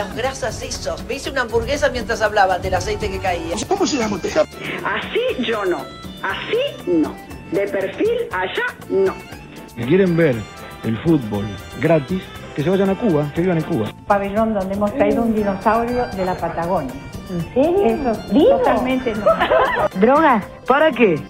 [0.00, 1.04] Las grasas esos.
[1.04, 3.54] Me hice una hamburguesa mientras hablaban del aceite que caía.
[3.68, 4.30] ¿Cómo se llama usted?
[4.34, 5.84] Así yo no.
[6.22, 7.14] Así no.
[7.52, 9.14] De perfil allá no.
[9.76, 10.36] Si quieren ver
[10.84, 11.44] el fútbol
[11.82, 12.22] gratis,
[12.56, 13.92] que se vayan a Cuba, que vivan en Cuba.
[14.06, 16.94] Pabellón donde hemos traído un dinosaurio de la Patagonia.
[17.28, 17.84] ¿En serio?
[17.84, 18.56] Eso ¿Vivo?
[18.56, 19.26] totalmente no.
[20.00, 20.42] ¿Drogas?
[20.66, 21.20] ¿Para qué?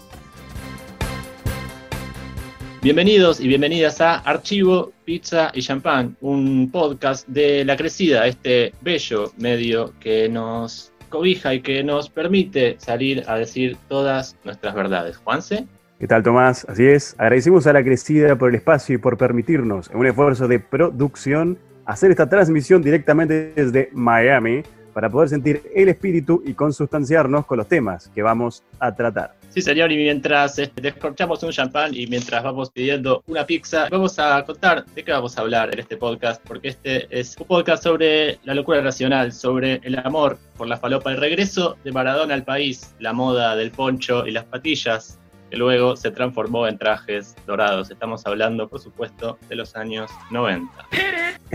[2.82, 9.32] Bienvenidos y bienvenidas a Archivo, Pizza y Champán, un podcast de La Crecida, este bello
[9.36, 15.18] medio que nos cobija y que nos permite salir a decir todas nuestras verdades.
[15.18, 15.66] Juanse.
[15.98, 16.64] ¿Qué tal, Tomás?
[16.70, 17.14] Así es.
[17.18, 21.58] Agradecemos a La Crecida por el espacio y por permitirnos, en un esfuerzo de producción,
[21.84, 24.62] hacer esta transmisión directamente desde Miami
[24.92, 29.34] para poder sentir el espíritu y consustanciarnos con los temas que vamos a tratar.
[29.50, 34.16] Sí, señor, y mientras este, descorchamos un champán y mientras vamos pidiendo una pizza, vamos
[34.18, 37.82] a contar de qué vamos a hablar en este podcast, porque este es un podcast
[37.82, 42.44] sobre la locura racional, sobre el amor por la falopa, el regreso de Maradona al
[42.44, 45.18] país, la moda del poncho y las patillas,
[45.50, 47.90] que luego se transformó en trajes dorados.
[47.90, 50.70] Estamos hablando, por supuesto, de los años 90.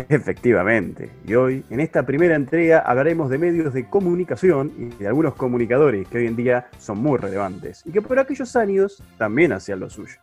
[0.10, 1.10] Efectivamente.
[1.26, 6.08] Y hoy, en esta primera entrega, hablaremos de medios de comunicación y de algunos comunicadores
[6.10, 9.90] que hoy en día son muy relevantes y que por aquellos años también hacían lo
[9.90, 10.18] suyo.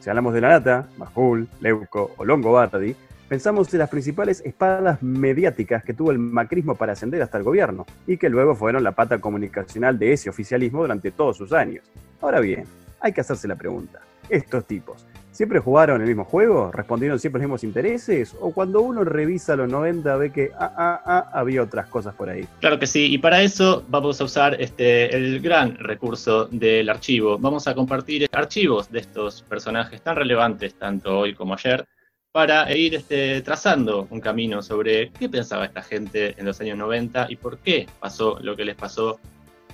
[0.00, 2.96] Si hablamos de la nata, Majul, Leuco o Longobardi,
[3.28, 7.86] pensamos en las principales espadas mediáticas que tuvo el macrismo para ascender hasta el gobierno
[8.06, 11.84] y que luego fueron la pata comunicacional de ese oficialismo durante todos sus años.
[12.20, 12.64] Ahora bien,
[13.00, 14.00] hay que hacerse la pregunta.
[14.28, 16.70] Estos tipos, ¿siempre jugaron el mismo juego?
[16.72, 18.34] ¿Respondieron siempre los mismos intereses?
[18.40, 22.28] ¿O cuando uno revisa los 90 ve que ah, ah, ah, había otras cosas por
[22.28, 22.46] ahí?
[22.60, 27.38] Claro que sí, y para eso vamos a usar este, el gran recurso del archivo.
[27.38, 31.86] Vamos a compartir archivos de estos personajes tan relevantes, tanto hoy como ayer,
[32.32, 37.26] para ir este, trazando un camino sobre qué pensaba esta gente en los años 90
[37.30, 39.18] y por qué pasó lo que les pasó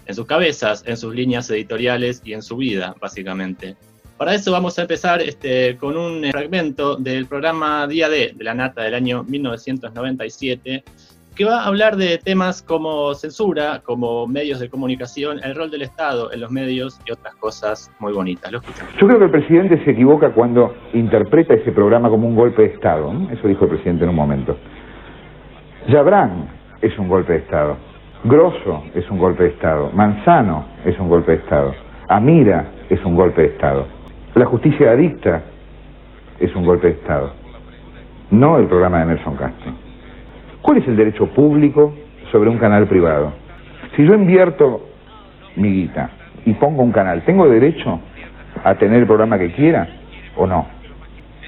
[0.07, 3.77] en sus cabezas, en sus líneas editoriales y en su vida, básicamente.
[4.17, 8.55] Para eso vamos a empezar este, con un fragmento del programa Día D de la
[8.55, 10.85] Nata del año 1997,
[11.35, 15.83] que va a hablar de temas como censura, como medios de comunicación, el rol del
[15.83, 18.53] Estado en los medios y otras cosas muy bonitas.
[18.53, 18.61] Lo.
[18.61, 22.69] Yo creo que el presidente se equivoca cuando interpreta ese programa como un golpe de
[22.69, 23.13] Estado.
[23.31, 24.57] Eso dijo el presidente en un momento.
[25.89, 26.49] Yabrán
[26.81, 27.77] es un golpe de Estado.
[28.25, 29.91] Grosso es un golpe de Estado.
[29.93, 31.75] Manzano es un golpe de Estado.
[32.09, 33.87] Amira es un golpe de Estado.
[34.35, 35.43] La justicia adicta
[36.41, 37.33] es un golpe de Estado.
[38.31, 39.84] No el programa de Nelson Castro.
[40.65, 41.93] ¿Cuál es el derecho público
[42.33, 43.35] sobre un canal privado?
[43.95, 44.81] Si yo invierto
[45.57, 46.09] mi guita
[46.47, 48.01] y pongo un canal, ¿tengo derecho
[48.65, 49.87] a tener el programa que quiera
[50.39, 50.67] o no?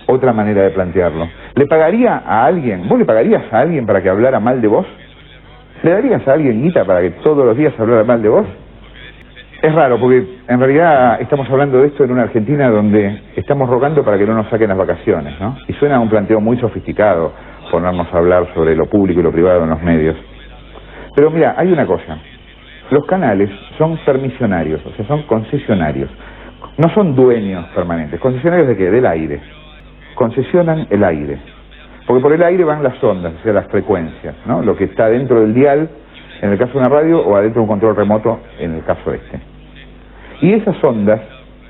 [0.06, 1.27] Otra manera de plantearlo.
[1.54, 4.87] ¿Le pagaría a alguien, vos le pagarías a alguien para que hablara mal de vos?
[5.83, 8.47] ¿Le darías a alguien guita para que todos los días hablara mal de vos?
[9.62, 14.04] Es raro, porque en realidad estamos hablando de esto en una Argentina donde estamos rogando
[14.04, 15.56] para que no nos saquen las vacaciones, ¿no?
[15.66, 17.33] Y suena un planteo muy sofisticado
[17.71, 20.16] ponernos a hablar sobre lo público y lo privado en los medios.
[21.15, 22.19] Pero mira, hay una cosa.
[22.91, 26.10] Los canales son permisionarios, o sea, son concesionarios.
[26.78, 28.21] No son dueños permanentes.
[28.21, 28.91] ¿Concesionarios de qué?
[28.91, 29.41] Del aire.
[30.15, 31.38] Concesionan el aire.
[32.06, 34.62] Porque por el aire van las ondas, o sea, las frecuencias, ¿no?
[34.62, 35.88] Lo que está dentro del dial,
[36.41, 39.12] en el caso de una radio, o adentro de un control remoto, en el caso
[39.12, 39.41] este.
[40.43, 41.21] Y esas ondas,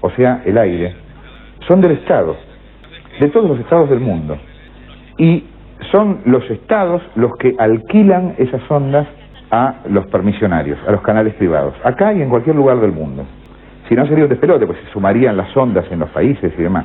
[0.00, 0.94] o sea, el aire,
[1.66, 2.36] son del Estado,
[3.20, 4.36] de todos los estados del mundo.
[5.18, 5.44] Y
[5.92, 9.06] son los estados los que alquilan esas ondas
[9.50, 13.24] a los permisionarios, a los canales privados, acá y en cualquier lugar del mundo.
[13.88, 16.84] Si no sería un despelote, pues se sumarían las ondas en los países y demás.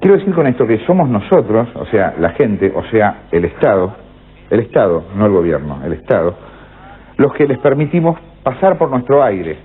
[0.00, 3.94] Quiero decir con esto que somos nosotros, o sea, la gente, o sea, el Estado,
[4.50, 6.34] el Estado, no el gobierno, el Estado,
[7.16, 9.56] los que les permitimos pasar por nuestro aire.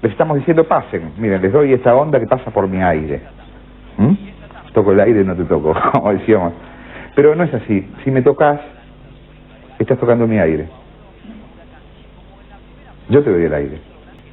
[0.00, 3.22] Les estamos diciendo, pasen, miren, les doy esta onda que pasa por mi aire.
[3.98, 4.12] ¿Mm?
[4.72, 6.52] Toco el aire no te toco, como decíamos.
[7.14, 7.86] Pero no es así.
[8.04, 8.60] Si me tocas,
[9.78, 10.68] estás tocando mi aire.
[13.08, 13.80] Yo te doy el aire.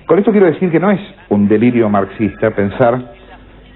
[0.08, 1.00] Con esto quiero decir que no es
[1.30, 3.14] un delirio marxista pensar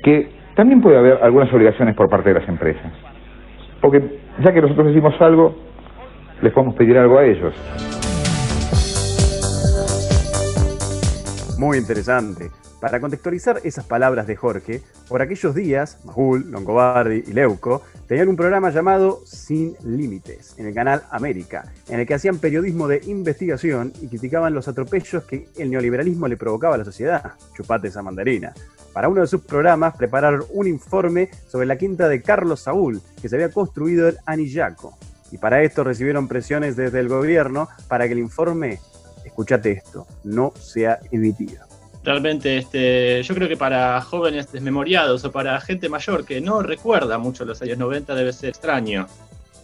[0.03, 2.91] que también puede haber algunas obligaciones por parte de las empresas.
[3.81, 5.55] Porque ya que nosotros decimos algo,
[6.41, 7.53] les podemos pedir algo a ellos.
[11.59, 12.64] Muy interesante.
[12.85, 18.35] Para contextualizar esas palabras de Jorge, por aquellos días, Majul, Longobardi y Leuco tenían un
[18.35, 23.91] programa llamado Sin Límites en el canal América, en el que hacían periodismo de investigación
[24.01, 27.33] y criticaban los atropellos que el neoliberalismo le provocaba a la sociedad.
[27.55, 28.53] Chupate esa mandarina.
[28.93, 33.27] Para uno de sus programas prepararon un informe sobre la quinta de Carlos Saúl, que
[33.27, 34.95] se había construido en Anillaco.
[35.31, 38.79] Y para esto recibieron presiones desde el gobierno para que el informe,
[39.25, 41.74] escúchate esto, no sea emitido.
[42.05, 47.17] Realmente, este, yo creo que para jóvenes desmemoriados o para gente mayor que no recuerda
[47.17, 49.07] mucho los años 90 debe ser extraño.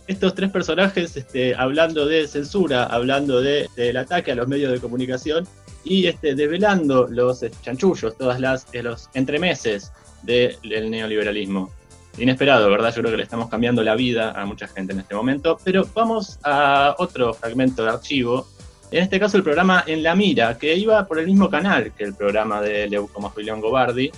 [0.07, 4.79] Estos tres personajes este, hablando de censura, hablando de- del ataque a los medios de
[4.79, 5.47] comunicación
[5.83, 9.91] y este, develando los eh, chanchullos, todas las eh, los entremeses
[10.23, 10.57] del
[10.89, 11.71] neoliberalismo.
[12.17, 12.89] Inesperado, ¿verdad?
[12.93, 15.57] Yo creo que le estamos cambiando la vida a mucha gente en este momento.
[15.63, 18.47] Pero vamos a otro fragmento de archivo.
[18.91, 22.03] En este caso, el programa En la Mira, que iba por el mismo canal que
[22.03, 24.11] el programa de Leuco Majulión Gobardi.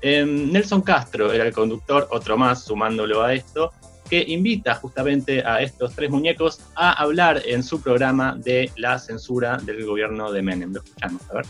[0.00, 3.72] Em, Nelson Castro era el conductor, otro más sumándolo a esto,
[4.08, 9.56] que invita justamente a estos tres muñecos a hablar en su programa de la censura
[9.56, 10.72] del gobierno de Menem.
[10.72, 11.44] Lo escuchamos, a ver.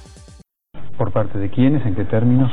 [0.97, 1.85] ¿Por parte de quiénes?
[1.85, 2.51] ¿En qué términos?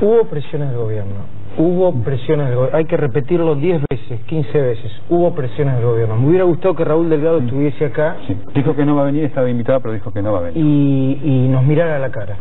[0.00, 1.26] Hubo presiones del gobierno,
[1.58, 6.16] hubo presiones del gobierno, hay que repetirlo 10 veces, 15 veces, hubo presiones del gobierno.
[6.16, 8.36] Me hubiera gustado que Raúl Delgado estuviese acá Sí.
[8.54, 10.64] Dijo que no va a venir, estaba invitado, pero dijo que no va a venir.
[10.64, 12.36] y, y nos mirara a la cara.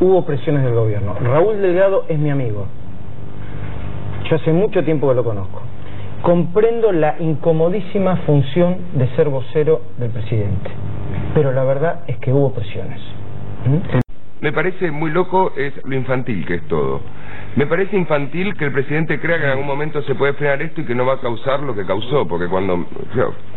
[0.00, 1.14] Hubo presiones del gobierno.
[1.22, 2.66] Raúl Delgado es mi amigo.
[4.28, 5.60] Yo hace mucho tiempo que lo conozco.
[6.22, 10.70] Comprendo la incomodísima función de ser vocero del presidente,
[11.34, 12.98] pero la verdad es que hubo presiones.
[13.66, 13.98] ¿Mm?
[14.40, 17.00] Me parece muy loco es lo infantil que es todo.
[17.56, 20.80] Me parece infantil que el presidente crea que en algún momento se puede frenar esto
[20.80, 22.84] y que no va a causar lo que causó, porque cuando,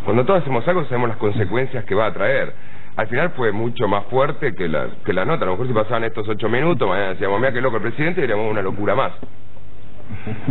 [0.06, 2.54] cuando todos hacemos algo sabemos las consecuencias que va a traer.
[2.96, 5.44] Al final fue mucho más fuerte que la, que la nota.
[5.44, 8.22] A lo mejor si pasaban estos ocho minutos, mañana decíamos, mira qué loco el presidente,
[8.22, 9.14] diríamos una locura más.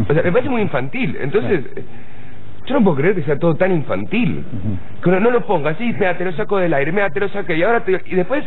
[0.08, 1.16] O sea, me parece muy infantil.
[1.20, 1.64] Entonces,
[2.66, 4.44] yo no puedo creer que sea todo tan infantil.
[5.02, 7.28] Que uno no lo ponga así, mira, te lo saco del aire, mira, te lo
[7.28, 8.00] saqué y ahora te...
[8.06, 8.44] Y después,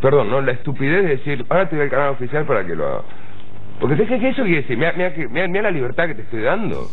[0.00, 0.40] perdón, ¿no?
[0.40, 3.02] La estupidez de decir, ahora te voy al canal oficial para que lo haga.
[3.80, 4.76] Porque ¿sabes qué eso quiere decir?
[4.78, 6.88] Mira, mira, que- mira, mira la libertad que te estoy dando.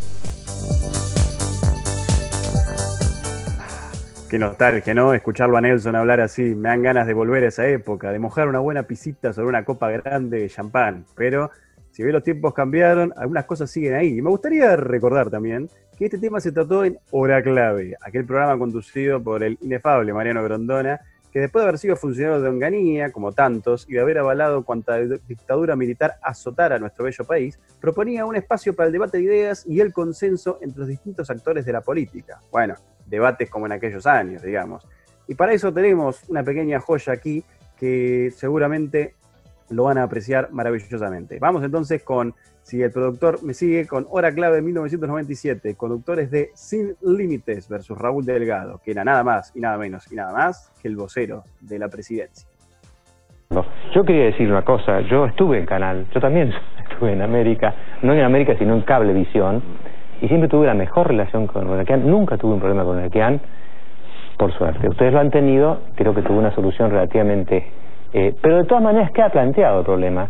[4.30, 5.14] Qué nostalgia, ¿no?
[5.14, 8.48] Escucharlo a Nelson hablar así, me dan ganas de volver a esa época, de mojar
[8.48, 11.06] una buena pisita sobre una copa grande de champán.
[11.16, 11.50] Pero
[11.90, 14.18] si bien los tiempos cambiaron, algunas cosas siguen ahí.
[14.18, 15.68] Y me gustaría recordar también
[15.98, 20.44] que este tema se trató en Hora Clave, aquel programa conducido por el inefable Mariano
[20.44, 21.00] Grondona,
[21.32, 24.98] que después de haber sido funcionario de Onganía, como tantos, y de haber avalado cuanta
[24.98, 29.66] dictadura militar azotara a nuestro bello país, proponía un espacio para el debate de ideas
[29.68, 32.42] y el consenso entre los distintos actores de la política.
[32.52, 34.88] Bueno, debates como en aquellos años, digamos.
[35.28, 37.44] Y para eso tenemos una pequeña joya aquí
[37.78, 39.16] que seguramente
[39.70, 41.38] lo van a apreciar maravillosamente.
[41.40, 42.34] Vamos entonces con,
[42.70, 48.24] si el productor me sigue, con Hora Clave 1997, conductores de Sin Límites versus Raúl
[48.24, 51.80] Delgado, que era nada más y nada menos y nada más que el vocero de
[51.80, 52.48] la presidencia.
[53.96, 56.54] Yo quería decir una cosa, yo estuve en Canal, yo también
[56.92, 57.74] estuve en América,
[58.04, 59.64] no en América sino en Cablevisión,
[60.22, 63.42] y siempre tuve la mejor relación con Huracán, nunca tuve un problema con Huracán,
[64.38, 64.88] por suerte.
[64.88, 67.72] Ustedes lo han tenido, creo que tuvo una solución relativamente...
[68.14, 70.30] eh, pero de todas maneras queda planteado el problema,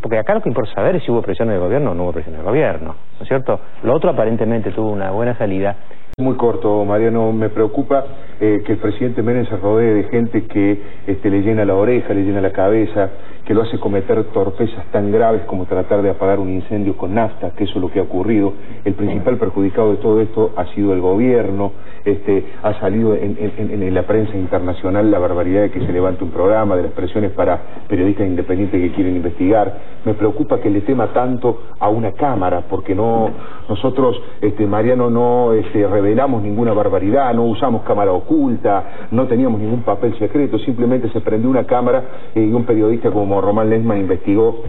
[0.00, 2.12] porque acá lo que importa saber es si hubo presión del gobierno o no hubo
[2.12, 3.60] presión del gobierno, ¿no es cierto?
[3.82, 5.76] Lo otro aparentemente tuvo una buena salida,
[6.20, 7.32] Muy corto, Mariano.
[7.32, 8.04] Me preocupa
[8.40, 12.12] eh, que el presidente Menem se rodee de gente que este, le llena la oreja,
[12.12, 13.08] le llena la cabeza,
[13.48, 17.52] que lo hace cometer torpezas tan graves como tratar de apagar un incendio con nafta,
[17.56, 18.52] que eso es lo que ha ocurrido.
[18.84, 21.72] El principal perjudicado de todo esto ha sido el gobierno.
[22.04, 26.24] Este, ha salido en, en- en la prensa internacional la barbaridad de que se levante
[26.24, 29.74] un programa, de las presiones para periodistas independientes que quieren investigar.
[30.04, 33.30] Me preocupa que le tema tanto a una cámara, porque no
[33.68, 39.82] nosotros, este, Mariano, no este, revelamos ninguna barbaridad, no usamos cámara oculta, no teníamos ningún
[39.82, 42.02] papel secreto, simplemente se prendió una cámara
[42.34, 44.62] eh, y un periodista como Román Lesman investigó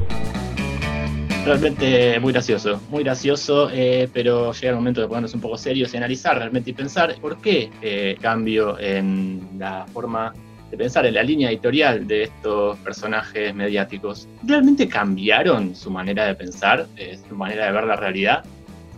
[1.45, 5.93] Realmente muy gracioso, muy gracioso, eh, pero llega el momento de ponernos un poco serios
[5.93, 10.33] y analizar realmente y pensar por qué eh, cambio en la forma
[10.69, 14.27] de pensar, en la línea editorial de estos personajes mediáticos.
[14.43, 18.43] ¿Realmente cambiaron su manera de pensar, eh, su manera de ver la realidad?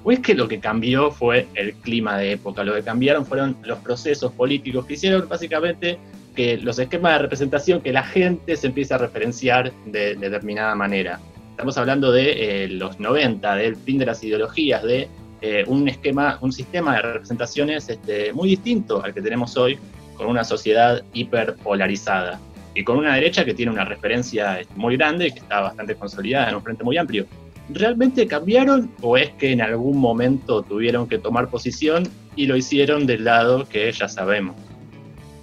[0.03, 2.63] ¿O es que lo que cambió fue el clima de época?
[2.63, 5.99] Lo que cambiaron fueron los procesos políticos que hicieron básicamente
[6.35, 10.75] que los esquemas de representación, que la gente se empiece a referenciar de, de determinada
[10.75, 11.19] manera.
[11.51, 15.07] Estamos hablando de eh, los 90, del fin de las ideologías, de
[15.41, 19.77] eh, un esquema, un sistema de representaciones este, muy distinto al que tenemos hoy,
[20.15, 22.39] con una sociedad hiperpolarizada
[22.75, 25.95] y con una derecha que tiene una referencia este, muy grande y que está bastante
[25.95, 27.25] consolidada en un frente muy amplio.
[27.69, 32.03] ¿Realmente cambiaron o es que en algún momento tuvieron que tomar posición
[32.35, 34.55] y lo hicieron del lado que ya sabemos?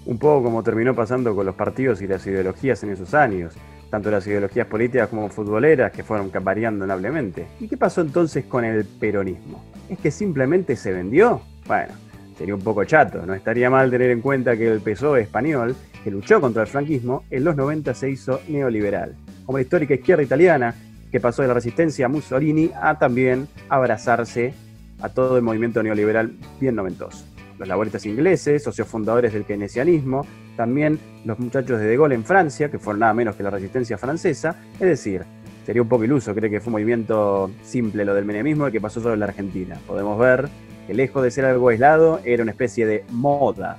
[0.09, 3.55] Un poco como terminó pasando con los partidos y las ideologías en esos años,
[3.91, 7.47] tanto las ideologías políticas como futboleras que fueron variando noblemente.
[7.61, 9.63] ¿Y qué pasó entonces con el peronismo?
[9.89, 11.43] ¿Es que simplemente se vendió?
[11.67, 11.93] Bueno,
[12.39, 15.75] Sería un poco chato, no estaría mal tener en cuenta que el PSOE español,
[16.05, 20.23] que luchó contra el franquismo, en los 90 se hizo neoliberal, como la histórica izquierda
[20.23, 20.73] italiana,
[21.11, 24.55] que pasó de la resistencia a Mussolini a también abrazarse
[25.01, 27.28] a todo el movimiento neoliberal bien noventoso.
[27.59, 30.25] Los laboristas ingleses, socios fundadores del keynesianismo,
[30.57, 33.99] también los muchachos de De Gaulle en Francia, que fueron nada menos que la resistencia
[33.99, 35.23] francesa, es decir,
[35.67, 38.81] sería un poco iluso creer que fue un movimiento simple lo del menemismo y que
[38.81, 39.77] pasó solo en la Argentina.
[39.87, 40.49] Podemos ver
[40.87, 43.77] que lejos de ser algo aislado, era una especie de moda.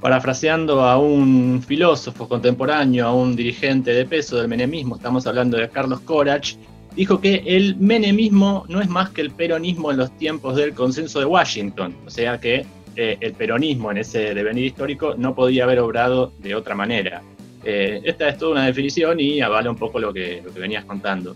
[0.00, 5.68] Parafraseando a un filósofo contemporáneo, a un dirigente de peso del menemismo, estamos hablando de
[5.70, 6.54] Carlos Corach,
[6.96, 11.18] dijo que el menemismo no es más que el peronismo en los tiempos del consenso
[11.18, 12.64] de Washington, o sea que
[12.96, 17.22] eh, el peronismo en ese devenir histórico no podía haber obrado de otra manera.
[17.64, 20.84] Eh, esta es toda una definición y avala un poco lo que, lo que venías
[20.84, 21.34] contando.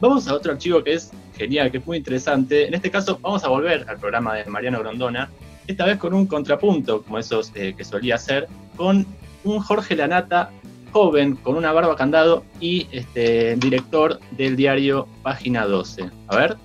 [0.00, 2.66] Vamos a otro archivo que es genial, que es muy interesante.
[2.66, 5.30] En este caso vamos a volver al programa de Mariano Grondona,
[5.66, 9.06] esta vez con un contrapunto, como esos eh, que solía hacer, con
[9.44, 10.50] un Jorge Lanata
[10.96, 16.10] joven, con una barba candado y este, director del diario Página 12.
[16.28, 16.56] A ver.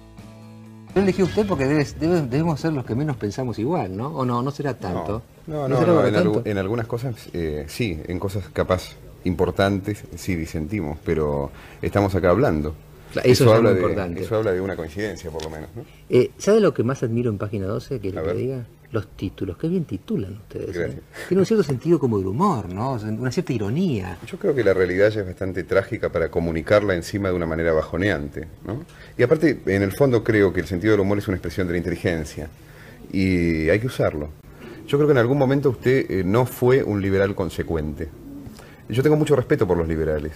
[0.96, 4.08] Lo elegí usted porque debemos ser los que menos pensamos igual, ¿no?
[4.08, 4.42] ¿O no?
[4.42, 5.22] ¿No será tanto?
[5.48, 8.96] No, no, no, en, algunas cosas eh, sí, en cosas capaz
[9.26, 12.74] importantes sí disentimos, pero estamos acá hablando.
[13.26, 14.24] Eso, habla de, importante.
[14.24, 15.70] Eso habla de una coincidencia, por lo menos.
[15.76, 15.84] ¿no?
[16.10, 18.00] Eh, ¿Sabe lo que más admiro en página 12?
[18.00, 19.58] Que le diga los títulos.
[19.58, 20.76] Qué bien titulan ustedes.
[20.76, 21.00] ¿eh?
[21.28, 22.94] Tiene un cierto sentido como de humor, ¿no?
[22.94, 24.18] Una cierta ironía.
[24.28, 27.74] Yo creo que la realidad ya es bastante trágica para comunicarla encima de una manera
[27.74, 28.84] bajoneante, ¿no?
[29.18, 31.74] Y aparte, en el fondo creo que el sentido del humor es una expresión de
[31.74, 32.50] la inteligencia
[33.12, 34.30] y hay que usarlo.
[34.88, 38.10] Yo creo que en algún momento usted eh, no fue un liberal consecuente.
[38.90, 40.34] Yo tengo mucho respeto por los liberales.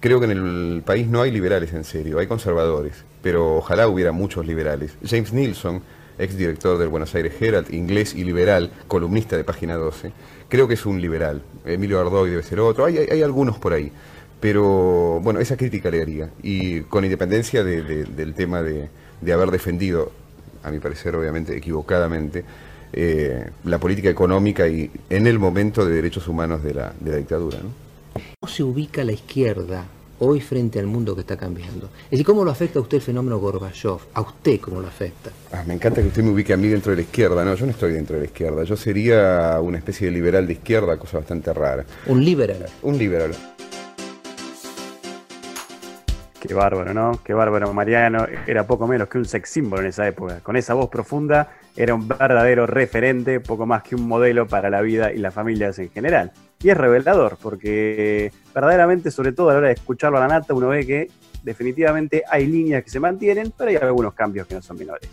[0.00, 4.12] Creo que en el país no hay liberales en serio, hay conservadores, pero ojalá hubiera
[4.12, 4.96] muchos liberales.
[5.04, 5.82] James Nilsson,
[6.20, 10.12] ex director del Buenos Aires Herald, inglés y liberal, columnista de Página 12,
[10.48, 11.42] creo que es un liberal.
[11.64, 13.90] Emilio Ardoy debe ser otro, hay, hay, algunos por ahí.
[14.40, 16.30] Pero bueno, esa crítica le haría.
[16.42, 18.88] Y con independencia del tema de,
[19.32, 20.12] haber defendido,
[20.62, 22.44] a mi parecer obviamente equivocadamente,
[22.92, 27.16] eh, la política económica y en el momento de derechos humanos de la, de la
[27.18, 27.58] dictadura.
[28.40, 29.86] ¿Cómo se ubica la izquierda
[30.20, 31.90] hoy frente al mundo que está cambiando?
[32.04, 33.98] Es decir, ¿cómo lo afecta a usted el fenómeno Gorbachev?
[34.14, 35.30] ¿A usted cómo lo afecta?
[35.52, 37.44] Ah, me encanta que usted me ubique a mí dentro de la izquierda.
[37.44, 38.64] No, yo no estoy dentro de la izquierda.
[38.64, 41.84] Yo sería una especie de liberal de izquierda, cosa bastante rara.
[42.06, 42.66] ¿Un liberal?
[42.82, 43.34] Un liberal.
[46.40, 47.20] Qué bárbaro, ¿no?
[47.22, 47.72] Qué bárbaro.
[47.74, 50.40] Mariano era poco menos que un sex símbolo en esa época.
[50.40, 54.80] Con esa voz profunda era un verdadero referente, poco más que un modelo para la
[54.80, 56.32] vida y las familias en general.
[56.62, 60.52] Y es revelador, porque verdaderamente, sobre todo a la hora de escucharlo a la nata,
[60.52, 61.10] uno ve que
[61.42, 65.08] definitivamente hay líneas que se mantienen, pero hay algunos cambios que no son menores.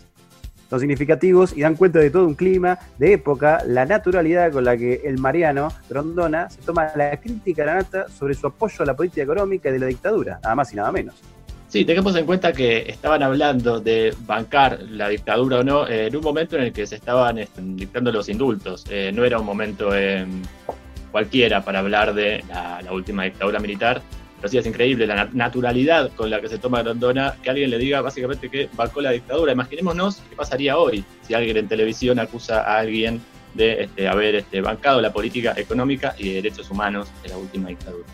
[0.68, 4.76] Son significativos y dan cuenta de todo un clima, de época, la naturalidad con la
[4.76, 8.84] que el Mariano Rondona se toma la crítica a la nata sobre su apoyo a
[8.84, 11.14] la política económica y de la dictadura, nada más y nada menos.
[11.68, 16.22] Sí, tengamos en cuenta que estaban hablando de bancar la dictadura o no en un
[16.22, 18.86] momento en el que se estaban este, dictando los indultos.
[18.90, 19.94] Eh, no era un momento
[21.10, 24.02] cualquiera para hablar de la, última dictadura militar,
[24.36, 27.78] pero sí es increíble la naturalidad con la que se toma Grondona que alguien le
[27.78, 29.52] diga básicamente que bancó la dictadura.
[29.52, 33.20] Imaginémonos qué pasaría hoy si alguien en televisión acusa a alguien
[33.54, 37.68] de este, haber este, bancado la política económica y de derechos humanos de la última
[37.68, 38.06] dictadura.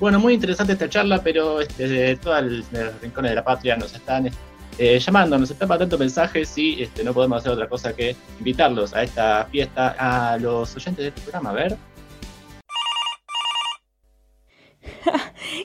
[0.00, 3.94] Bueno, muy interesante esta charla, pero este, de todos los rincones de la patria nos
[3.94, 4.28] están
[4.76, 8.92] eh, llamando, nos están mandando mensajes y este, no podemos hacer otra cosa que invitarlos
[8.92, 11.50] a esta fiesta a los oyentes de este programa.
[11.50, 11.76] A ver.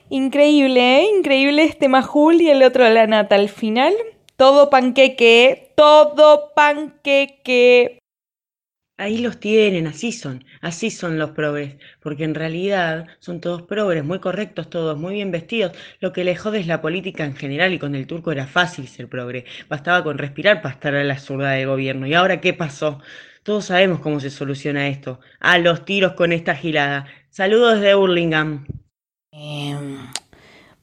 [0.09, 1.09] Increíble, ¿eh?
[1.17, 3.35] Increíble este Majul y el otro la nata.
[3.35, 3.93] Al final,
[4.35, 7.99] todo panqueque, todo panqueque.
[8.97, 14.03] Ahí los tienen, así son, así son los progres, porque en realidad son todos progres,
[14.03, 15.71] muy correctos todos, muy bien vestidos.
[16.01, 18.89] Lo que le jode es la política en general y con el turco era fácil
[18.89, 19.45] ser progre.
[19.69, 22.07] Bastaba con respirar para estar a la zurda de gobierno.
[22.07, 22.99] ¿Y ahora qué pasó?
[23.43, 25.21] Todos sabemos cómo se soluciona esto.
[25.39, 27.07] A los tiros con esta gilada.
[27.29, 28.65] Saludos de Hurlingham.
[29.41, 29.99] Em,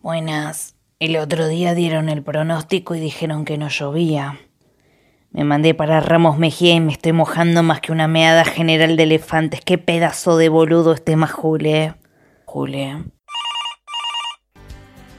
[0.00, 0.76] buenas.
[0.98, 4.40] El otro día dieron el pronóstico y dijeron que no llovía.
[5.30, 9.02] Me mandé para Ramos Mejía y me estoy mojando más que una meada general de
[9.02, 9.60] elefantes.
[9.60, 11.96] Qué pedazo de boludo este más Jule.
[12.46, 13.04] Jule.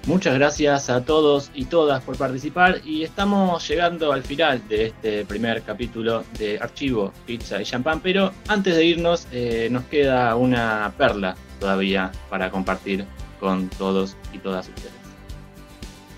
[0.07, 5.25] Muchas gracias a todos y todas por participar y estamos llegando al final de este
[5.25, 10.91] primer capítulo de Archivo, Pizza y Champán, pero antes de irnos eh, nos queda una
[10.97, 13.05] perla todavía para compartir
[13.39, 15.07] con todos y todas ustedes.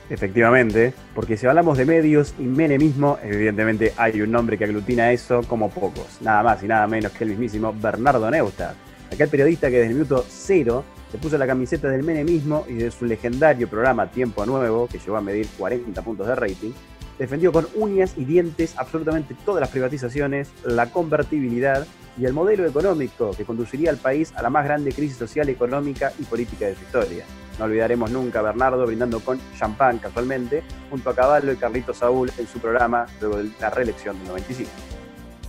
[0.09, 5.43] Efectivamente, porque si hablamos de medios y menemismo, evidentemente hay un nombre que aglutina eso
[5.43, 8.75] como pocos, nada más y nada menos que el mismísimo Bernardo Neustadt,
[9.13, 12.91] aquel periodista que desde el minuto cero se puso la camiseta del menemismo y de
[12.91, 16.71] su legendario programa Tiempo Nuevo, que llegó a medir 40 puntos de rating,
[17.19, 21.85] defendió con uñas y dientes absolutamente todas las privatizaciones, la convertibilidad
[22.17, 26.11] y el modelo económico que conduciría al país a la más grande crisis social, económica
[26.17, 27.25] y política de su historia.
[27.59, 32.31] No olvidaremos nunca a Bernardo brindando con champán casualmente, junto a Caballo y Carlito Saúl
[32.37, 34.98] en su programa luego de la reelección del 95.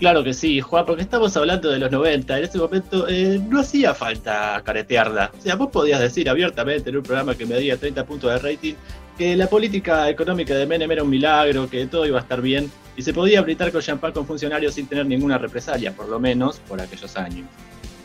[0.01, 2.39] Claro que sí, Juan, porque estamos hablando de los 90.
[2.39, 5.31] En ese momento eh, no hacía falta caretearla.
[5.39, 8.75] O sea, vos podías decir abiertamente en un programa que medía 30 puntos de rating
[9.19, 12.73] que la política económica de Menem era un milagro, que todo iba a estar bien
[12.97, 16.61] y se podía brindar con champán con funcionarios sin tener ninguna represalia, por lo menos
[16.61, 17.47] por aquellos años.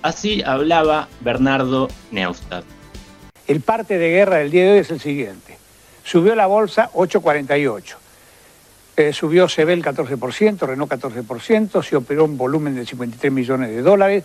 [0.02, 2.66] Así hablaba Bernardo Neustadt.
[3.48, 5.58] El parte de guerra del día de hoy es el siguiente.
[6.04, 8.05] Subió la bolsa 848.
[8.98, 14.24] Eh, subió Sebel 14%, Renault 14%, se operó un volumen de 53 millones de dólares,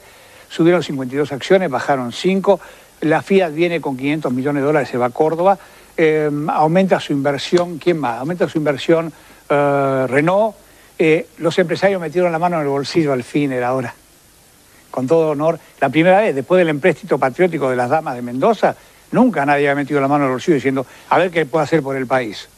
[0.48, 2.60] subieron 52 acciones, bajaron 5,
[3.00, 5.58] la Fiat viene con 500 millones de dólares, se va a Córdoba,
[5.96, 8.20] eh, aumenta su inversión, ¿quién más?
[8.20, 9.12] Aumenta su inversión
[9.48, 10.54] eh, Renault,
[11.38, 13.92] los empresarios metieron la mano en el bolsillo al fin, era hora.
[14.92, 18.76] Con todo honor, la primera vez, después del empréstito patriótico de las damas de Mendoza,
[19.10, 21.82] nunca nadie ha metido la mano en el bolsillo diciendo, a ver qué puede hacer
[21.82, 22.48] por el país.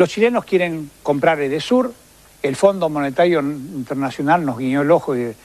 [0.00, 1.92] Los chilenos quieren comprar Edesur,
[2.42, 5.36] el Fondo Monetario Internacional nos guiñó el ojo y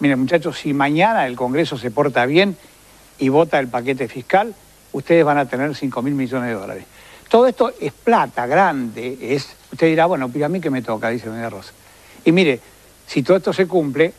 [0.00, 2.54] miren muchachos, si mañana el Congreso se porta bien
[3.18, 4.54] y vota el paquete fiscal,
[4.92, 6.84] ustedes van a tener 5 mil millones de dólares.
[7.30, 11.08] Todo esto es plata grande, es, usted dirá, bueno, pues a mí que me toca,
[11.08, 11.72] dice Doña Rosa.
[12.22, 12.60] Y mire,
[13.06, 14.12] si todo esto se cumple,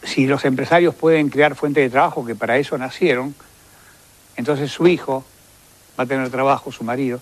[0.00, 3.34] si los empresarios pueden crear fuentes de trabajo, que para eso nacieron,
[4.36, 5.24] entonces su hijo
[5.98, 7.20] va a tener trabajo, su marido.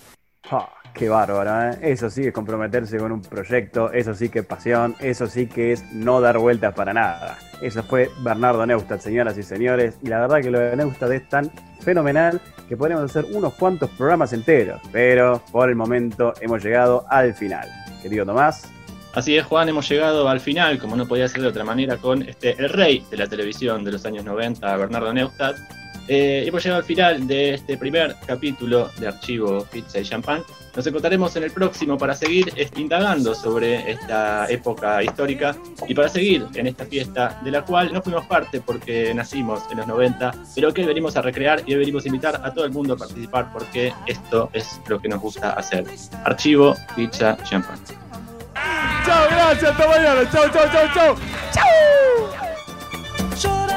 [0.96, 1.78] Qué bárbaro, ¿eh?
[1.82, 5.72] Eso sí es comprometerse con un proyecto, eso sí que es pasión, eso sí que
[5.72, 7.36] es no dar vueltas para nada.
[7.60, 11.28] Eso fue Bernardo Neustadt, señoras y señores, y la verdad que lo de Neustadt es
[11.28, 17.04] tan fenomenal que podríamos hacer unos cuantos programas enteros, pero por el momento hemos llegado
[17.10, 17.68] al final.
[18.00, 18.66] Querido Tomás.
[19.12, 22.22] Así es, Juan, hemos llegado al final, como no podía ser de otra manera, con
[22.22, 25.58] este el rey de la televisión de los años 90, Bernardo Neustadt.
[26.08, 30.42] Eh, hemos llegado al final de este primer capítulo de Archivo Pizza y Champán.
[30.76, 35.56] Nos encontraremos en el próximo para seguir indagando sobre esta época histórica
[35.88, 39.78] y para seguir en esta fiesta de la cual no fuimos parte porque nacimos en
[39.78, 42.92] los 90, pero que venimos a recrear y venimos a invitar a todo el mundo
[42.92, 45.86] a participar porque esto es lo que nos gusta hacer.
[46.24, 47.78] Archivo Pizza Champán.
[49.06, 50.30] Chao, gracias, hasta mañana.
[50.30, 51.16] Chao, chao, chao, chao.
[53.40, 53.76] Chao.